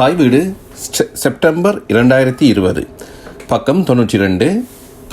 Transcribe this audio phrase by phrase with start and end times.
[0.00, 0.54] தாய் வீடு
[0.96, 2.86] செ- செப்டம்பர் இரண்டாயிரத்தி இருபது.
[3.48, 4.64] பக்கம் தொன்னூற்றி ரெண்டு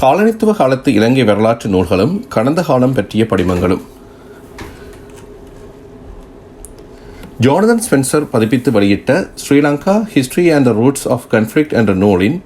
[0.01, 3.81] காலனித்துவ காலத்து இலங்கை வரலாற்று நூல்களும் கடந்த காலம் பற்றிய படிமங்களும்.
[7.39, 12.41] ஜோனதன் ஸ்பென்சர் பதிப்பித்து வெளியிட்ட Sri Lanka history and the roots of conflict என்ற நூலின்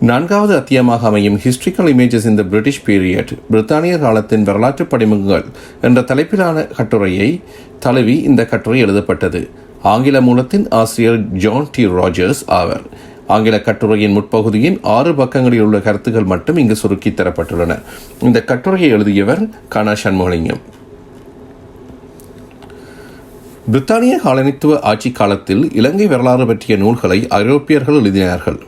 [0.00, 5.44] நான்காவது அத்தியமாக அமையும் historical images in the British period பிரித்தானிய காலத்தின் வரலாற்று படிமங்கள்
[5.80, 7.40] என்ற தலைப்பிலான கட்டுரையை
[7.78, 9.62] தழுவி இந்த கட்டுரை எழுதப்பட்டது.
[9.84, 12.82] ஆங்கில மூலத்தின் ஆசிரியர் ஜான் டி ராஜர்ஸ் ஆவர்.
[13.26, 17.82] ஆங்கில கட்டுரையின் முற்பகுதியின் ஆறு பக்கங்களில் உள்ள கருத்துக்கள் மட்டும் இங்கு சுருக்கி தரப்பட்டுள்ளன.
[18.20, 20.60] இந்த கட்டுரையை எழுதியவர் கனா சண்முகலிங்கம்.
[23.72, 28.58] பிரித்தானிய காலனித்துவ ஆட்சி காலத்தில் இலங்கை வரலாறு பற்றிய நூல்களை ஐரோப்பியர்கள் எழுதினார்கள்.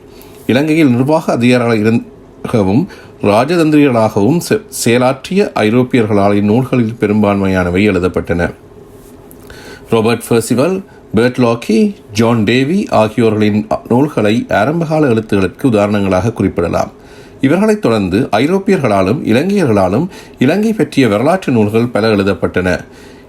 [0.47, 2.05] இலங்கையில் நிர்வாக அதிகாரிகளாக
[2.53, 2.87] இருந்தவும்
[3.23, 8.55] ராஜதந்திரிகளாகவும் செ- செயலாற்றிய ஐரோப்பியர்களால் இந்நூல்களில் பெரும்பான்மையானவை எழுதப்பட்டன.
[9.91, 10.83] Robert Percival
[11.39, 16.91] Bertolacci John Davy ஆகியோர்களின் நூல்களை ஆரம்பகால எழுத்துகளுக்கு உதாரணங்களாக குறிப்பிடலாம்.
[17.41, 20.07] இவர்களைத் தொடர்ந்து ஐரோப்பியர்களாலும் இலங்கையர்களாலும்
[20.39, 22.79] இலங்கை பற்றிய வரலாற்று நூல்கள் பல எழுதப்பட்டன.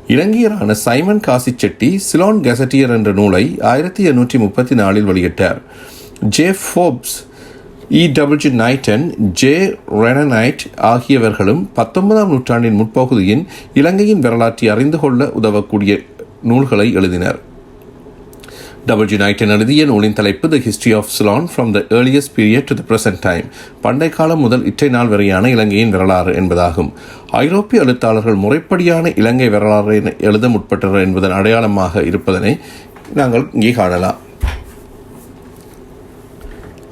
[0.07, 5.57] இலங்கையரான சைமன் காசி செட்டி சிலோன் கெசட்டியர் என்ற நூலை ஆயிரத்தி எண்ணூற்றி முப்பத்தி நாலில் வெளியிட்டார்.
[6.29, 7.15] J Forbes
[7.89, 15.97] E W Knighton J ரெனனைட் ஆகியவர்களும் பத்தொன்பதாம் நூற்றாண்டின் முற்பகுதியின் இலங்கையின் வரலாற்றை அறிந்து கொள்ள உதவக்கூடிய
[16.43, 17.45] நூல்களை எழுதினர்.
[18.87, 22.83] டபிள்யூ நைட்டன் எழுதிய நூலின் தலைப்பு the history of Ceylon from the earliest period to the
[22.87, 23.43] present time
[23.81, 26.91] பண்டை காலம் முதல் இற்றை நாள் வரையான இலங்கையின் வரலாறு என்பதாகும்.
[27.29, 32.59] ஐரோப்பிய எழுத்தாளர்கள் முறைப்படியான இலங்கை வரலாறை எழுத முற்பட்டனர் என்பதன் அடையாளமாக இருப்பதனை
[33.13, 34.15] நாங்கள் இங்கே காணலாம்.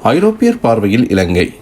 [0.02, 1.54] ஐரோப்பியர் பார்வையில் இலங்கை.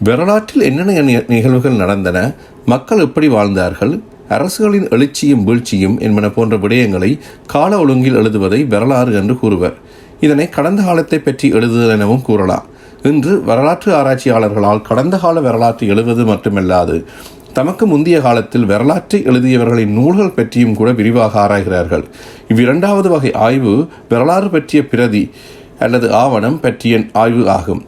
[0.00, 2.32] வரலாற்றில் என்னென்ன நி- நிகழ்வுகள் நடந்தன?
[2.66, 4.00] மக்கள் எப்படி வாழ்ந்தார்கள்?
[4.28, 9.74] அரசுகளின் எழுச்சியும் வீழ்ச்சியும் என்பன போன்ற விடயங்களை கால ஒழுங்கில் எழுதுவதை வரலாறு என்று கூறுவர்.
[10.20, 12.66] இதனை கடந்த காலத்தை பற்றி எழுதுதல் எனவும் கூறலாம்.
[13.02, 17.04] இன்று வரலாற்று ஆராய்ச்சியாளர்களால் கடந்த கால வரலாற்று எழுவது மட்டுமல்லாது
[17.52, 22.04] தமக்கு முந்தைய காலத்தில் வரலாற்றை எழுதியவர்களின் நூல்கள் பற்றியும் கூட விரிவாக ஆராய்கிறார்கள்.
[22.48, 25.30] இவ்விரண்டாவது வகை ஆய்வு வரலாறு பற்றிய பிரதி
[25.78, 27.84] அல்லது ஆவணம் பற்றிய ஆய்வு ஆகும்.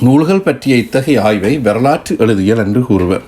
[0.00, 3.22] நூல்கள் பற்றிய இத்தகைய ஆய்வை வரலாற்று எழுதியல் என்று கூறுவர்.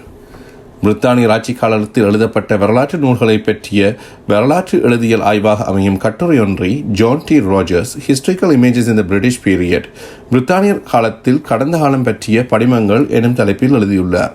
[0.83, 3.97] பிரித்தானிய ஆட்சி காலத்தில் எழுதப்பட்ட வரலாற்று நூல்களை பற்றிய
[4.29, 9.85] வரலாற்று எழுதியல் ஆய்வாக அமையும் கட்டுரையொன்றை John D Rogers historical images in the British period
[10.33, 14.35] பிரித்தானியர் காலத்தில் கடந்த காலம் பற்றிய படிமங்கள் எனும் தலைப்பில் எழுதியுள்ளார்.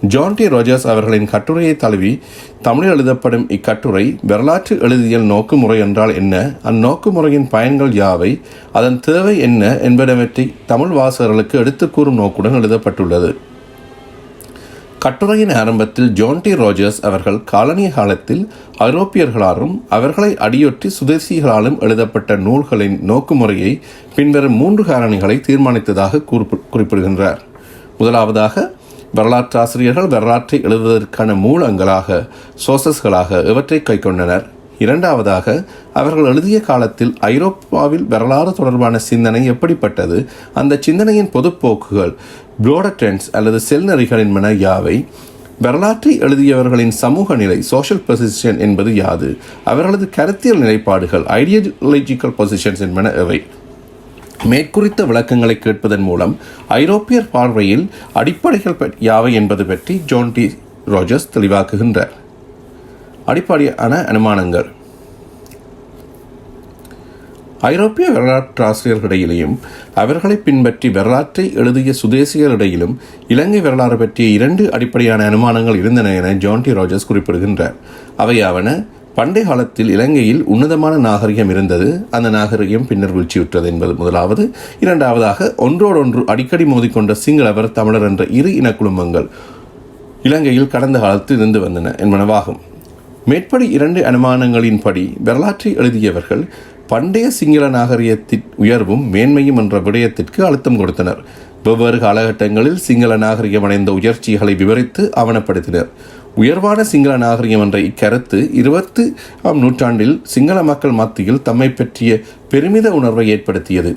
[0.00, 2.20] ஜான் டி ரோஜர்ஸ் அவர்களின் கட்டுரையை தழுவி
[2.62, 6.52] தமிழில் எழுதப்படும் இக்கட்டுரை வரலாற்று எழுதியல் நோக்குமுறை என்றால் என்ன?
[6.64, 8.40] அந்நோக்குமுறையின் பயன்கள் யாவை?
[8.72, 9.78] அதன் தேவை என்ன?
[9.82, 13.36] என்பனவற்றை தமிழ் வாசகர்களுக்கு எடுத்துக்கூறும் நோக்குடன் எழுதப்பட்டுள்ளது.
[15.04, 18.48] கட்டுரையின் ஆரம்பத்தில் ஜான் டி ரோஜர்ஸ் அவர்கள் காலனிய காலத்தில்
[18.78, 23.80] ஐரோப்பியர்களாலும் அவர்களை அடியொற்றி சுதேசிகளாலும் எழுதப்பட்ட நூல்களின் நோக்குமுறையை
[24.14, 26.24] பின்வரும் மூன்று காரணிகளை தீர்மானித்ததாக
[26.70, 27.42] குறிப்பிடுகின்றார்.
[27.98, 28.70] முதலாவதாக
[29.14, 32.28] வரலாற்றாசிரியர்கள் வரலாற்றை எழுதுவதற்கான மூலங்களாக
[32.66, 35.64] சோர்சஸ்களாக இவற்றை கைக்கொண்டனர் இரண்டாவதாக
[35.94, 42.14] அவர்கள் எழுதிய காலத்தில் ஐரோப்பாவில் வரலாறு தொடர்பான சிந்தனை எப்படிப்பட்டது அந்த சிந்தனையின் பொதுப்போக்குகள்
[42.62, 45.06] புரோடர் ட்ரெண்ட்ஸ் அல்லது செல்நெறிகள் மன யாவை
[45.60, 49.36] வரலாற்றை எழுதியவர்களின் சமூக நிலை சோஷியல் பொசிஷன் என்பது யாது?
[49.64, 53.42] அவர்களது கருத்தியல் நிலைப்பாடுகள் ஐடியாலஜிக்கல் பொசிஷன்ஸ் என்பன எவை?
[54.44, 56.36] மேற்குறித்த விளக்கங்களை கேட்பதன் மூலம்
[56.68, 62.10] ஐரோப்பியர் பார்வையில் அடிப்படைகள் யாவை என்பது பற்றி ஜோன் டி ரோஜர்ஸ் தெளிவாக்குகின்றார்.
[63.26, 64.70] அடிப்படையான அனுமானங்கள்.
[67.68, 69.54] ஐரோப்பிய வரலாற்றாசிரியர்களிடையிலும்
[70.02, 72.94] அவர்களை பின்பற்றி வரலாற்றை எழுதிய சுதேசியரிடையிலும்
[73.28, 77.76] இலங்கை வரலாறு பற்றிய இரண்டு அடிப்படையான அனுமானங்கள் இருந்தன என ஜான் டி ரோஜர்ஸ் குறிப்பிடுகின்றார்.
[78.18, 78.68] அவையாவன
[79.14, 84.44] பண்டைய காலத்தில் இலங்கையில் உன்னதமான நாகரிகம் இருந்தது அந்த நாகரிகம் பின்னர் வீழ்ச்சியுற்றது என்பது முதலாவது.
[84.84, 89.28] இரண்டாவதாக ஒன்றோடொன்று அடிக்கடி மோதிக்கொண்ட சிங்களவர் தமிழர் என்ற இரு இன குழுமங்கள்
[90.28, 92.60] இலங்கையில் கடந்த காலத்தில் இருந்து வந்தன என்பனவாகும்.
[93.30, 96.42] மேற்படி இரண்டு அனுமானங்களின்படி வரலாற்றை எழுதியவர்கள்
[96.86, 101.20] பண்டைய சிங்கள நாகரிகத்தின் உயர்வும் மேன்மையும் என்ற விடயத்திற்கு அழுத்தம் கொடுத்தனர்.
[101.62, 105.88] வெவ்வேறு காலகட்டங்களில் சிங்கள நாகரிகம் அடைந்த உயர்ச்சிகளை விவரித்து ஆவணப்படுத்தினர்.
[106.34, 113.28] உயர்வான சிங்கள நாகரிகம் என்ற இக்கருத்து இருபத்து ஆம் நூற்றாண்டில் சிங்கள மக்கள் மத்தியில் தம்மை பற்றிய பெருமித உணர்வை
[113.28, 113.96] ஏற்படுத்தியது.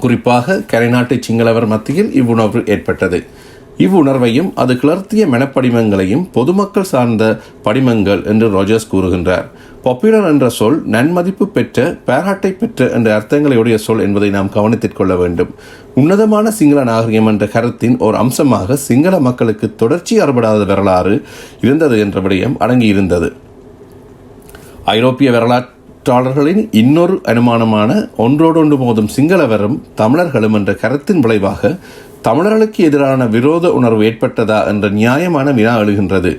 [0.00, 3.24] குறிப்பாக கரைநாட்டு சிங்களவர் மத்தியில் இவ்வுணர்வு ஏற்பட்டது.
[3.78, 9.46] இவ்வுணர்வையும் அது கிளர்த்திய மெனப்படிமங்களையும் பொதுமக்கள் சார்ந்த படிமங்கள் என்று ரோஜர்ஸ் கூறுகின்றார்.
[9.82, 15.50] பாப்புலர் என்ற சொல் நன்மதிப்பு பெற்ற பாராட்டை பெற்ற என்ற அர்த்தங்களையுடைய சொல் என்பதை நாம் கவனித்துக் கொள்ள வேண்டும்.
[15.94, 21.22] உன்னதமான சிங்கள நாகரிகம் என்ற கருத்தின் ஒரு அம்சமாக சிங்கள மக்களுக்கு தொடர்ச்சி அறுபடாத வரலாறு
[21.60, 23.30] இருந்தது என்ற விடயம் அடங்கியிருந்தது.
[24.84, 31.78] ஐரோப்பிய வரலாற்று வரலாற்றாளர்களின் இன்னொரு அனுமானமான ஒன்றோடொன்று மோதும் சிங்களவரும் தமிழர்களும் என்ற கருத்தின் விளைவாக
[32.26, 36.30] தமிழர்களுக்கு எதிரான விரோத உணர்வு ஏற்பட்டதா என்ற நியாயமான வினா எழுகின்றது.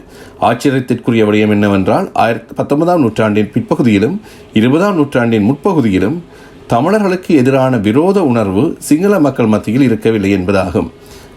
[0.50, 4.16] ஆச்சரியத்திற்குரிய விடயம் என்னவென்றால் ஆயிரத்தி பத்தொன்பதாம் நூற்றாண்டின் பிற்பகுதியிலும்
[4.60, 6.18] இருபதாம் நூற்றாண்டின் முற்பகுதியிலும்
[6.74, 10.90] தமிழர்களுக்கு எதிரான விரோத உணர்வு சிங்கள மக்கள் மத்தியில் இருக்கவில்லை என்பதாகும்.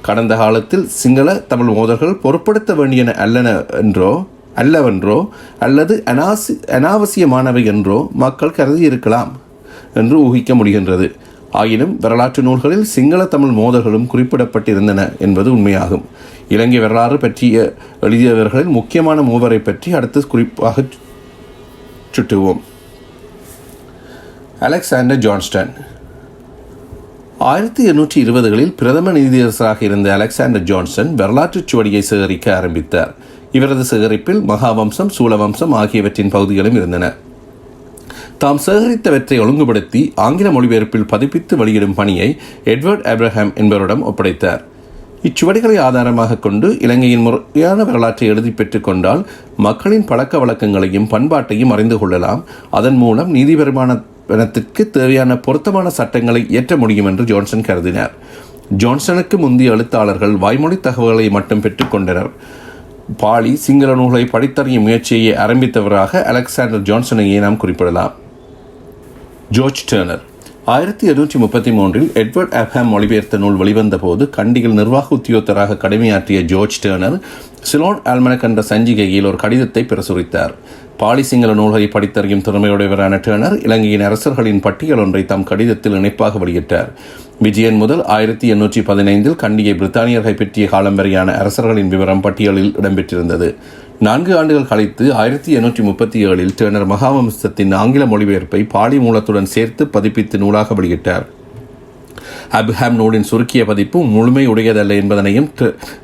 [0.08, 3.48] கடந்த காலத்தில் சிங்கள தமிழ் மோதல்கள் பொருட்படுத்த வேண்டியன அல்லன
[3.82, 4.12] என்றோ
[4.62, 5.18] அல்லவென்றோ
[5.66, 9.32] அல்லது அனாசி அனாவசியமானவை என்றோ மக்கள் கருதி இருக்கலாம்
[10.00, 11.06] என்று ஊகிக்க முடிகின்றது.
[11.50, 16.02] ஆயினும் வரலாற்று நூல்களில் சிங்கள தமிழ் மோதல்களும் குறிப்பிடப்பட்டிருந்தன என்பது உண்மையாகும்.
[16.48, 20.82] இலங்கை வரலாறு பற்றிய எழுதியவர்களில் முக்கியமான மூவரை பற்றி அடுத்து குறிப்பாக
[22.16, 22.60] சுட்டுவோம்.
[24.60, 25.70] Alexander Johnston.
[27.38, 33.14] ஆயிரத்தி எண்ணூற்றி இருபதுகளில் பிரதம நீதியரசராக இருந்த அலெக்சாண்டர் ஜான்சன் வரலாற்றுச் சுவடியை சேகரிக்க ஆரம்பித்தார்.
[33.52, 37.14] இவரது சேகரிப்பில் மகாவம்சம் சூலவம்சம் ஆகியவற்றின் பகுதிகளும் இருந்தன.
[38.42, 42.26] தாம் சேகரித்தவற்றை ஒழுங்குபடுத்தி ஆங்கில மொழிபெயர்ப்பில் பதிப்பித்து வெளியிடும் பணியை
[42.72, 44.62] எட்வர்ட் அப்ரஹாம் என்பவரிடம் ஒப்படைத்தார்.
[45.28, 49.22] இச்சுவடிகளை ஆதாரமாக கொண்டு இலங்கையின் முறையான வரலாற்றை எழுதி பெற்றுக் கொண்டால்
[49.66, 52.42] மக்களின் பழக்க வழக்கங்களையும் பண்பாட்டையும் அறிந்து கொள்ளலாம்.
[52.70, 58.14] அதன் மூலம் நீதிபெருமானத்திற்கு தேவையான பொருத்தமான சட்டங்களை இயற்ற முடியும் என்று ஜான்சன் கருதினார்.
[58.82, 62.30] ஜான்சனுக்கு முந்தைய எழுத்தாளர்கள் வாய்மொழி தகவல்களை மட்டும் பெற்றுக்கொண்டனர்
[63.16, 68.14] பாலி சிங்கள நூல்களை படித்தறியும் முயற்சியை ஆரம்பித்தவராக அலெக்சாண்டர் ஜான்சனையே நாம் குறிப்பிடலாம்.
[69.50, 70.22] George Turner.
[70.64, 76.86] ஆயிரத்தி எண்ணூற்றி முப்பத்தி மூன்றில் எட்வர்ட் அப்ஹாம் மொழிபெயர்த்த நூல் வெளிவந்த போது கண்டியில் நிர்வாக உத்தியோகத்தராக கடமையாற்றிய ஜோர்ஜ்
[76.86, 77.20] டேர்னர்
[77.60, 80.54] சிலோன் ஆல்மனக் என்ற சஞ்சிகையில் ஒரு கடிதத்தை பிரசுரித்தார்.
[80.96, 86.88] பாலி சிங்கள நூல்களை படித்தறியும் திறமையுடையவரான டேர்னர் இலங்கையின் அரசர்களின் பட்டியல் ஒன்றை தம் கடிதத்தில் இணைப்பாக வெளியிட்டார்.
[87.40, 93.54] விஜயன் முதல் ஆயிரத்தி எண்ணூற்றி பதினைந்தில் கண்டியை பிரித்தானியர்களை பற்றிய காலம் வரையான அரசர்களின் விவரம் பட்டியலில் இடம்பெற்றிருந்தது.
[94.00, 100.36] நான்கு ஆண்டுகள் கழித்து ஆயிரத்தி எண்ணூற்றி முப்பத்தி ஏழில் டேனர் மகாவம்சத்தின் ஆங்கில மொழிபெயர்ப்பை பாலி மூலத்துடன் சேர்த்து பதிப்பித்து
[100.38, 101.26] நூலாக வெளியிட்டார்.
[102.52, 105.48] அப்ஹாம் நூலின் சுருக்கிய பதிப்பு முழுமை உடையதல்ல என்பதனையும்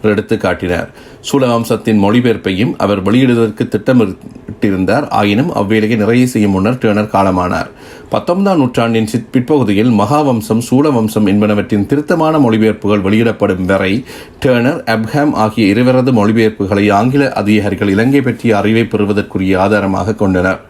[0.03, 0.89] எடுத்து காட்டினார்.
[1.31, 5.09] சூலவம்சத்தின் மொழிபெயர்ப்பையும் அவர் வெளியிடுவதற்கு திட்டமிட்டிருந்தார்.
[5.09, 7.71] ஆயினும் அவ்வேளையை நிறைய செய்யும் முன்னர் டேர்னர் காலமானார்.
[8.09, 14.05] பத்தொன்பதாம் நூற்றாண்டின் சித் பிற்பகுதியில் மகாவம்சம் சூலவம்சம் என்பனவற்றின் திருத்தமான மொழிபெயர்ப்புகள் வெளியிடப்படும் வரை
[14.41, 20.61] டேர்னர் அப்ஹாம் ஆகிய இருவரது மொழிபெயர்ப்புகளை ஆங்கில அதிகாரிகள் இலங்கை பற்றிய அறிவை பெறுவதற்குரிய ஆதாரமாக கொண்டனர்.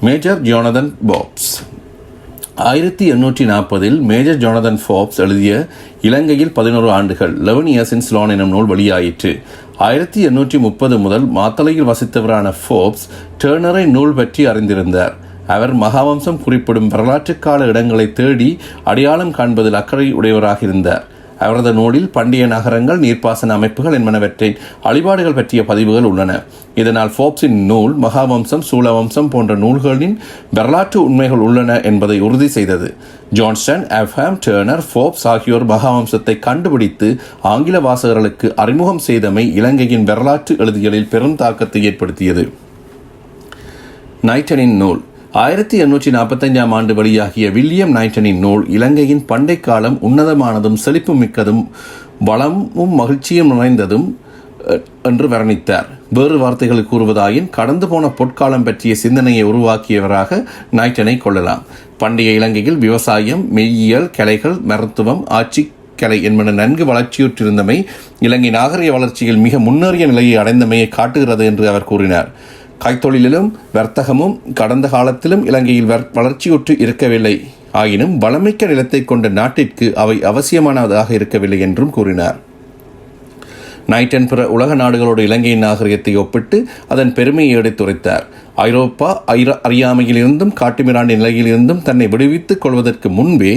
[0.00, 1.50] மேஜர் ஜோனதன் பாப்ஸ்
[2.68, 5.52] ஆயிரத்தி எண்ணூற்றி நாற்பதில் மேஜர் ஜோனதன் ஃபோப்ஸ் எழுதிய
[6.00, 9.30] இலங்கையில் பதினோரு ஆண்டுகள் லெவன் இயர்ஸ் இன் ஸ்லோன் எனும் நூல் வெளியாயிற்று.
[9.76, 13.04] ஆயிரத்தி எண்ணூற்றி முப்பது முதல் மாத்தளையில் வசித்தவரான ஃபோப்ஸ்
[13.44, 15.14] டேர்னரை நூல் பற்றி அறிந்திருந்தார்.
[15.46, 18.50] அவர் மகாவம்சம் குறிப்பிடும் வரலாற்று கால இடங்களை தேடி
[18.84, 21.06] அடையாளம் காண்பதில் அக்கறை உடையவராக இருந்தார்.
[21.44, 26.32] அவரது நூலில் பண்டைய நகரங்கள் நீர்ப்பாசன அமைப்புகள் என்பனவற்றின் அழிபாடுகள் பற்றிய பதிவுகள் உள்ளன.
[26.74, 30.16] இதனால் ஃபோப்ஸின் நூல் மகாவம்சம் சூலவம்சம் போன்ற நூல்களின்
[30.54, 32.88] வரலாற்று உண்மைகள் உள்ளன என்பதை உறுதி செய்தது.
[33.34, 37.10] ஜான்ஸ்டன் எஃப்ஹாம் டேர்னர் ஃபோப்ஸ் ஆகியோர் மகாவம்சத்தை கண்டுபிடித்து
[37.52, 42.44] ஆங்கில வாசகர்களுக்கு அறிமுகம் செய்தமை இலங்கையின் வரலாற்று எழுதிகளில் பெரும் தாக்கத்தை ஏற்படுத்தியது.
[44.22, 45.00] நைட்டனின் நூல்.
[45.32, 51.60] ஆயிரத்தி எண்ணூற்றி நாற்பத்தஞ்சாம் ஆண்டு வெளியாகிய வில்லியம் நைட்டனின் நூல் இலங்கையின் பண்டை காலம் உன்னதமானதும் செழிப்பு மிக்கதும்
[52.28, 54.18] வளமும் மகிழ்ச்சியும் நுழைந்ததும்
[55.02, 55.86] என்று வர்ணித்தார்.
[56.10, 60.42] வேறு வார்த்தைகள் கூறுவதாயின் கடந்து போன பொற்காலம் பற்றிய சிந்தனையை உருவாக்கியவராக
[60.72, 61.62] நைட்டனை கொள்ளலாம்.
[61.96, 67.84] பண்டைய இலங்கையில் விவசாயம் மெய்யியல் கலைகள் மருத்துவம் ஆட்சி கலை என்பன நன்கு வளர்ச்சியுற்றிருந்தமை
[68.18, 72.30] இலங்கை நாகரிக வளர்ச்சியில் மிக முன்னேறிய நிலையை அடைந்தமையை காட்டுகிறது என்று அவர் கூறினார்.
[72.84, 77.34] கைத்தொழிலிலும் வர்த்தகமும் கடந்த காலத்திலும் இலங்கையில் வளர்ச்சியுற்று இருக்கவில்லை.
[77.72, 82.38] ஆயினும் வளமிக்க நிலத்தை கொண்ட நாட்டிற்கு அவை அவசியமானதாக இருக்கவில்லை என்றும் கூறினார்.
[83.88, 86.58] நைட்டன் பிற உலக நாடுகளோடு இலங்கையின் நாகரிகத்தை ஒப்பிட்டு
[86.88, 88.26] அதன் பெருமையை எடுத்துரைத்தார்.
[88.64, 93.52] ஐரோப்பா அறியாமையிலிருந்தும் காட்டுமிராண்டி நிலையிலிருந்தும் தன்னை விடுவித்துக் கொள்வதற்கு முன்பே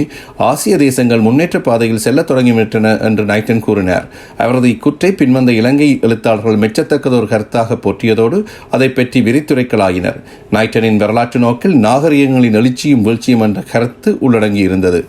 [0.50, 4.06] ஆசிய தேசங்கள் முன்னேற்ற பாதையில் செல்ல தொடங்கிவிட்டன என்று நைட்டன் கூறினார்.
[4.38, 10.18] அவரது இக்குற்றை பின்வந்த இலங்கை எழுத்தாளர்கள் மெச்சத்தக்கதொரு கருத்தாக போற்றியதோடு அதை பற்றி விரித்துரைக்கலாயினர்.
[10.52, 15.02] நைட்டனின் வரலாற்று நோக்கில் நாகரிகங்களின் எழுச்சியும் வீழ்ச்சியும் என்ற கருத்து உள்ளடங்கியிருந்தது.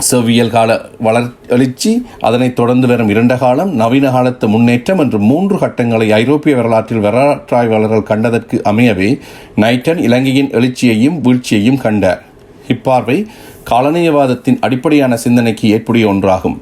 [0.00, 6.12] செவ்வியல் கால வளர் எழுச்சி அதனைத் தொடர்ந்து வரும் இரண்ட காலம் நவீன காலத்து முன்னேற்றம் என்று மூன்று கட்டங்களை
[6.12, 9.18] ஐரோப்பிய வரலாற்றில் வரலாற்றாய்வாளர்கள் கண்டதற்கு அமையவே
[9.56, 12.22] நைட்டன் இலங்கையின் எழுச்சியையும் வீழ்ச்சியையும் கண்டார்
[12.68, 13.26] இப்பார்வை
[13.70, 16.58] காலனியவாதத்தின் அடிப்படையான சிந்தனைக்கு ஏற்புடைய ஒன்றாகும்.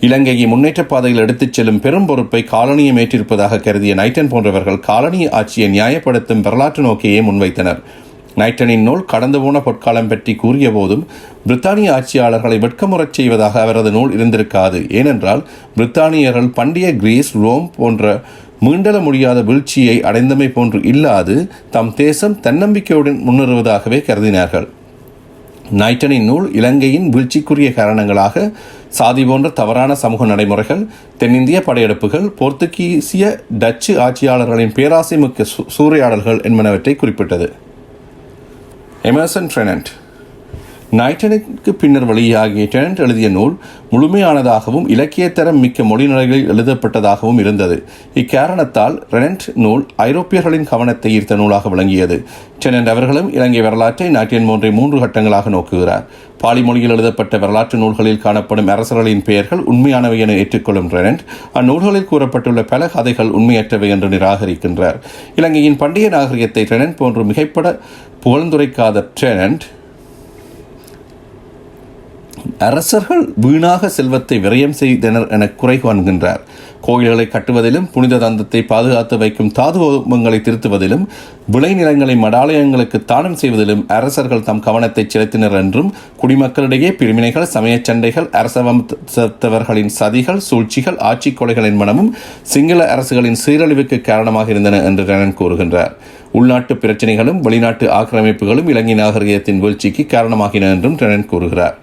[0.00, 6.40] இலங்கையை முன்னேற்ற பாதையில் எடுத்துச் செல்லும் பெரும் பொறுப்பை காலனியம் ஏற்றிருப்பதாக கருதிய நைட்டன் போன்றவர்கள் காலனிய ஆட்சியை நியாயப்படுத்தும்
[6.40, 7.82] வரலாற்று நோக்கையே முன்வைத்தனர்.
[8.36, 11.06] நைட்டனின் நூல் கடந்து போன பொற்காலம் பற்றி கூறிய போதும்
[11.46, 14.90] பிரித்தானிய ஆட்சியாளர்களை வெட்கமுறச் செய்வதாக அவரது நூல் இருந்திருக்காது.
[14.90, 15.42] ஏனென்றால்
[15.76, 18.22] பிரித்தானியர்கள் பண்டைய கிரீஸ் ரோம் போன்ற
[18.60, 24.68] மீண்டல முடியாத வீழ்ச்சியை அடைந்தமை போன்று இல்லாது தம் தேசம் தன்னம்பிக்கையுடன் முன்னேறுவதாகவே கருதினார்கள்.
[25.80, 28.52] நைட்டனின் நூல் இலங்கையின் வீழ்ச்சிக்குரிய காரணங்களாக
[28.88, 30.86] சாதி போன்ற தவறான சமூக நடைமுறைகள்
[31.18, 35.44] தென்னிந்திய படையெடுப்புகள் போர்த்துகீசிய டச்சு ஆட்சியாளர்களின் பேராசை மிக்க
[35.78, 37.52] சூறையாடல்கள் என்பனவற்றை குறிப்பிட்டது.
[39.08, 39.90] எமர்சன் ட்ரெனண்ட்
[40.98, 43.54] நைட்டனுக்கு பின்னர் வெளியாகிய டெனண்ட் எழுதிய நூல்
[43.92, 47.76] முழுமையானதாகவும் இலக்கியத்தரம் மிக்க மொழிநடைகளில் எழுதப்பட்டதாகவும் இருந்தது.
[48.14, 52.16] இக்காரணத்தால் ரெனண்ட் நூல் ஐரோப்பியர்களின் கவனத்தை ஈர்த்த நூலாக விளங்கியது.
[52.64, 56.04] டெனண்ட் அவர்களும் இலங்கை வரலாற்றை நாட்டியன் மூன்றை மூன்று கட்டங்களாக நோக்குகிறார்.
[56.42, 61.24] பாலி மொழியில் எழுதப்பட்ட வரலாற்று நூல்களில் காணப்படும் அரசர்களின் பெயர்கள் உண்மையானவை என ஏற்றுக்கொள்ளும் ரெனண்ட்
[61.58, 64.98] அந்நூல்களில் கூறப்பட்டுள்ள பல கதைகள் உண்மையற்றவை என்று நிராகரிக்கின்றார்.
[65.40, 67.78] இலங்கையின் பண்டைய நாகரிகத்தை ரெனண்ட் போன்று மிகைப்பட
[68.22, 69.66] புகழ்ந்துரைக்காத ட்ரெனண்ட்
[72.58, 76.42] அரசர்கள் வீணாக செல்வத்தை விரயம் செய்தனர் என குறை காண்கின்றார்
[76.80, 81.04] கோயில்களை கட்டுவதிலும் புனித தந்தத்தை பாதுகாத்து வைக்கும் தாதுவங்களை திருத்துவதிலும்
[81.52, 85.90] விளைநிலங்களை மடாலயங்களுக்கு தானம் செய்வதிலும் அரசர்கள் தம் கவனத்தை செலுத்தினர் என்றும்
[86.22, 92.10] குடிமக்களிடையே பிரிவினைகள் சமயச் சண்டைகள் அரசவம்சத்தவர்களின் சதிகள் சூழ்ச்சிகள் ஆட்சி கொலைகளின் மனமும்
[92.42, 95.94] சிங்கள அரசுகளின் சீரழிவுக்கு காரணமாக இருந்தன என்று ரனன் கூறுகின்றார்.
[96.38, 101.78] உள்நாட்டு பிரச்சனைகளும் வெளிநாட்டு ஆக்கிரமிப்புகளும் இலங்கை நாகரிகத்தின் வீழ்ச்சிக்கு காரணமாகின என்றும் ரெனன் கூறுகிறார்.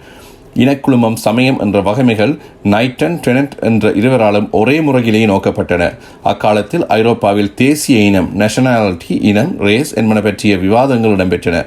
[0.64, 2.32] இனக்குழுமம் சமயம் என்ற வகைமைகள்
[2.74, 5.84] நைட்டன் டெனட் என்ற இருவராலும் ஒரே முறையிலேயே நோக்கப்பட்டன.
[6.32, 11.58] அக்காலத்தில் ஐரோப்பாவில் தேசிய இனம் நேஷனாலிட்டி இனம் ரேஸ் என்பன பற்றிய விவாதங்கள் இடம்பெற்றன.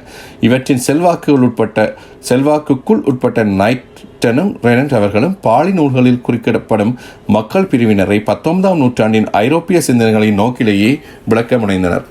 [0.41, 1.95] இவற்றின் செல்வாக்குகள் உட்பட்ட
[2.29, 6.95] செல்வாக்குக்குள் உட்பட்ட நைட்டனும் ரெனட் அவர்களும் பாலி நூல்களில் குறிப்பிடப்படும்
[7.27, 10.99] மக்கள் பிரிவினரை பத்தொன்பதாம் நூற்றாண்டின் ஐரோப்பிய சிந்தனைகளின் நோக்கிலேயே
[11.31, 12.07] விளக்கமடைந்தனர்.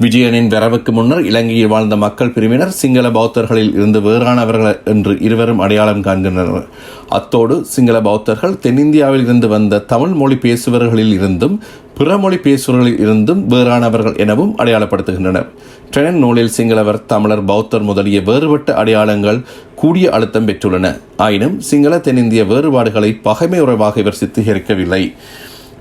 [0.00, 6.66] விஜயனின் வரவுக்கு முன்னர் இலங்கையில் வாழ்ந்த மக்கள் பிரிவினர் சிங்கள பௌத்தர்களில் இருந்து வேறானவர்கள் என்று இருவரும் அடையாளம் காண்கின்றனர்.
[7.08, 11.60] அத்தோடு சிங்கள பௌத்தர்கள் தென்னிந்தியாவில் இருந்து வந்த தமிழ் மொழி பேசுபவர்களில் இருந்தும்
[11.98, 15.48] பிற மொழி பேசுபவர்களில் இருந்தும் வேறானவர்கள் எனவும் அடையாளப்படுத்துகின்றனர்.
[15.92, 19.42] ட்ரெனன் நூலில் சிங்களவர் தமிழர் பௌத்தர் முதலிய வேறுபட்ட அடையாளங்கள்
[19.74, 20.98] கூடிய அழுத்தம் பெற்றுள்ளன.
[21.16, 25.14] ஆயினும் சிங்கள தென்னிந்திய வேறுபாடுகளை பகைமை உறவாக இவர் சித்தரிக்கவில்லை.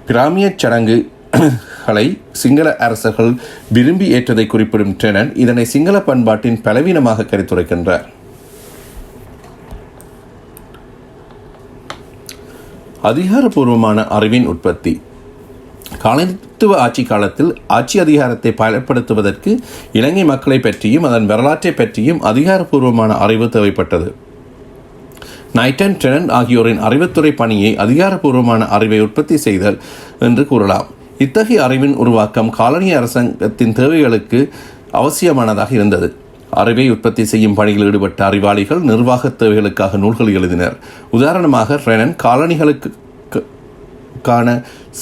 [0.07, 1.09] பிராமியச் சடங்கு
[1.89, 3.29] மக்களை சிங்கள அரசர்கள்
[3.75, 8.05] விரும்பி ஏற்றதை குறிப்பிடும் டெனன் இதனை சிங்கள பண்பாட்டின் பலவீனமாக கருத்துரைக்கின்றார்.
[13.11, 14.93] அதிகாரப்பூர்வமான அறிவின் உற்பத்தி.
[16.03, 19.51] காலனித்துவ ஆட்சி காலத்தில் ஆட்சி அதிகாரத்தை பயன்படுத்துவதற்கு
[19.99, 24.09] இலங்கை மக்களை பற்றியும் அதன் வரலாற்றை பற்றியும் அதிகாரப்பூர்வமான அறிவு தேவைப்பட்டது.
[25.57, 29.79] நைட்டன் டெனன் ஆகியோரின் அறிவுத்துறை பணியை அதிகாரப்பூர்வமான அறிவை உற்பத்தி செய்தல்
[30.27, 30.89] என்று கூறலாம்.
[31.23, 34.39] இத்தகைய அறிவின் உருவாக்கம் காலனி அரசாங்கத்தின் தேவைகளுக்கு
[34.91, 36.07] அவசியமானதாக இருந்தது.
[36.51, 40.75] அறிவை உற்பத்தி செய்யும் பணியில் ஈடுபட்ட அறிவாளிகள் நிர்வாக தேவைகளுக்காக நூல்கள் எழுதினர்.
[41.11, 42.89] உதாரணமாக ரெனன் காலனிகளுக்கு
[44.21, 44.47] கான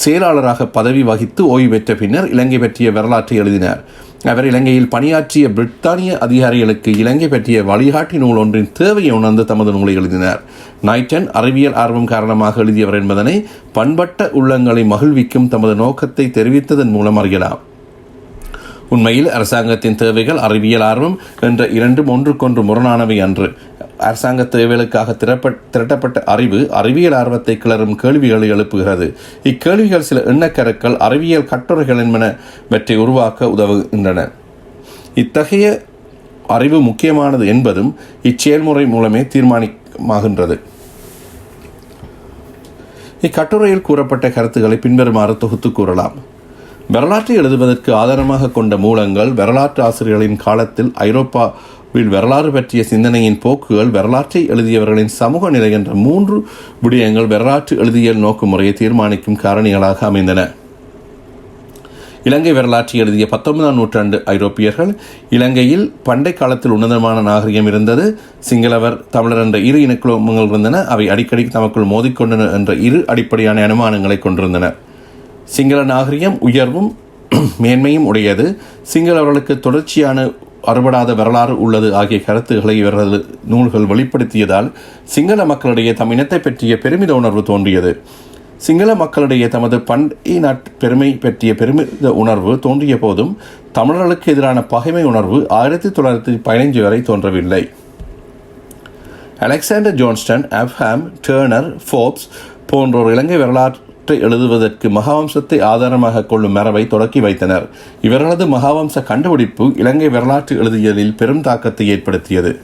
[0.01, 3.83] செயலாளராக பதவி வகித்து ஓய்வு பெற்ற பின்னர் இலங்கை பற்றிய வரலாற்றை எழுதினார்.
[4.23, 10.41] அவர் இலங்கையில் பணியாற்றிய பிரித்தானிய அதிகாரிகளுக்கு இலங்கை பற்றிய வழிகாட்டி நூல் ஒன்றின் தேவையை உணர்ந்து தமது நூலை எழுதினார்.
[10.85, 17.59] நைட்டன் அறிவியல் ஆர்வம் காரணமாக எழுதியவர் என்பதனை பண்பட்ட உள்ளங்களை மகிழ்விக்கும் தமது நோக்கத்தை தெரிவித்ததன் மூலம் அறியலாம்.
[18.89, 23.53] உண்மையில் அரசாங்கத்தின் தேவைகள் அறிவியல் ஆர்வம் என்ற இரண்டும் ஒன்றுக்கொன்று முரணானவை அன்று.
[23.97, 29.13] அரசாங்க தேவைகளுக்காக திரப்ப- திரட்டப்பட்ட அறிவு அறிவியல் ஆர்வத்தை கிளறும் கேள்விகளை எழுப்புகிறது.
[29.43, 34.31] இக்கேள்விகள் சில எண்ணக்கருக்கள் அறிவியல் கட்டுரைகள் என்பனவற்றை உருவாக்க உதவுகின்றன.
[35.15, 35.81] இத்தகைய
[36.47, 40.59] அறிவு முக்கியமானது என்பதும் இச்செயல்முறை மூலமே தீர்மானமாகின்றது
[43.21, 46.35] இக்கட்டுரையில் கூறப்பட்ட கருத்துக்களை பின்வருமாறு தொகுத்து கூறலாம்.
[46.89, 51.53] வரலாற்றை எழுதுவதற்கு ஆதாரமாக கொண்ட மூலங்கள் வரலாற்று ஆசிரியர்களின் காலத்தில் ஐரோப்பா
[51.93, 56.47] வரலாறு பற்றிய சிந்தனையின் போக்குகள் வரலாற்றை எழுதியவர்களின் சமூக நிலை என்ற மூன்று
[56.83, 60.51] விடயங்கள் வரலாற்று எழுதியல் நோக்குமுறையை தீர்மானிக்கும் காரணிகளாக அமைந்தன.
[62.23, 64.95] இலங்கை வரலாற்றை எழுதிய பத்தொன்பதாம் நூற்றாண்டு ஐரோப்பியர்கள்
[65.29, 68.19] இலங்கையில் பண்டை காலத்தில் உன்னதமான நாகரிகம் இருந்தது.
[68.49, 70.83] சிங்களவர் தமிழர் என்ற இரு இனக்குழுமங்கள் இருந்தன.
[70.83, 74.73] அவை அடிக்கடி தமக்குள் மோதிக்கொண்டன என்ற இரு அடிப்படையான அனுமானங்களை கொண்டிருந்தன.
[75.43, 76.95] சிங்கள நாகரிகம் உயர்வும்
[77.61, 78.57] மேன்மையும் உடையது.
[78.93, 80.31] சிங்களவர்களுக்கு தொடர்ச்சியான
[80.71, 83.19] அறுபடாத வரலாறு உள்ளது ஆகிய கருத்துக்களை இவரது
[83.51, 84.69] நூல்கள் வெளிப்படுத்தியதால்
[85.15, 87.91] சிங்கள மக்களிடையே தம் இனத்தை பற்றிய பெருமித உணர்வு தோன்றியது.
[88.65, 93.31] சிங்கள மக்களிடையே தமது பண்டைய நட்பெருமை பெருமை பற்றிய பெருமித உணர்வு தோன்றிய போதும்
[93.71, 97.61] தமிழர்களுக்கு எதிரான பகைமை உணர்வு ஆயிரத்தி தொள்ளாயிரத்தி பதினைஞ்சு வரை தோன்றவில்லை.
[99.47, 102.25] Alexander Johnston Upham Turner Forbes
[102.71, 103.81] போன்றோர் இலங்கை வரலாற்று
[104.15, 107.69] எழுதுவதற்கு மகாவம்சத்தை ஆதாரமாக கொள்ளும் மரபை தொடக்கி வைத்தனர்.
[108.01, 112.59] இவர்களது மகாவம்ச கண்டுபிடிப்பு இலங்கை வரலாற்று எழுதியலில் பெரும் தாக்கத்தை ஏற்படுத்தியது.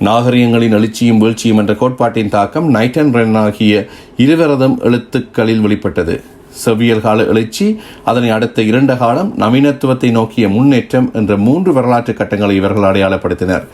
[0.00, 6.22] நாகரிகங்களின் எழுச்சியும் வீழ்ச்சியும் என்ற கோட்பாட்டின் தாக்கம் நைட்டன் ரன் ஆகிய இருவரதும் எழுத்துக்களில் வெளிப்பட்டது.
[6.64, 12.82] செவ்வியல் கால எழுச்சி அதனை அடுத்த இரண்டு காலம் நவீனத்துவத்தை நோக்கிய முன்னேற்றம் என்ற மூன்று வரலாற்று கட்டங்களை இவர்கள்
[12.82, 13.64] அடையாளப்படுத்தினர்.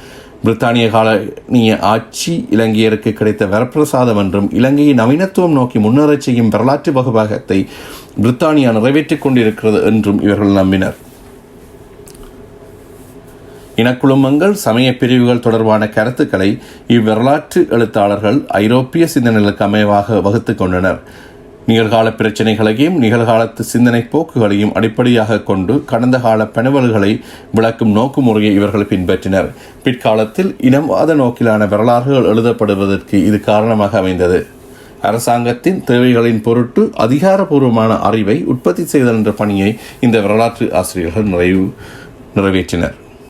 [0.45, 7.67] பிரித்தானிய காலனிய ஆட்சி இலங்கையருக்கு கிடைத்த வரப்பிரசாதம் என்றும் இலங்கையை நவீனத்துவம் நோக்கி முன்னேறச் செய்யும் வரலாற்று வகுபாகத்தை
[8.23, 10.95] பிரித்தானியா நிறைவேற்றிக் கொண்டிருக்கிறது என்றும் இவர்கள் நம்பினர்.
[13.77, 16.59] இனக்குழுமங்கள் சமய பிரிவுகள் தொடர்பான கருத்துக்களை
[16.89, 21.01] இவ்வரலாற்று எழுத்தாளர்கள் ஐரோப்பிய சிந்தனைகளுக்கு அமைவாக வகுத்துக் கொண்டனர்.
[21.67, 27.11] நிகழ்கால பிரச்சனைகளையும் நிகழ்காலத்து சிந்தனை போக்குகளையும் அடிப்படையாக கொண்டு கடந்த கால பணுவல்களை
[27.53, 29.51] விளக்கும் நோக்குமுறையை இவர்கள் பின்பற்றினர்.
[29.85, 34.41] பிற்காலத்தில் இனவாத நோக்கிலான வரலாறுகள் எழுதப்படுவதற்கு இது காரணமாக அமைந்தது.
[35.03, 41.65] அரசாங்கத்தின் தேவைகளின் பொருட்டு அதிகாரபூர்வமான அறிவை உற்பத்தி செய்தல் என்ற பணியை இந்த வரலாற்று ஆசிரியர்கள் நிறைவு
[42.37, 42.97] நிறைவேற்றினர்.